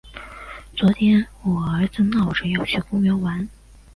[0.75, 3.47] 昨天我儿子闹着要去公园玩。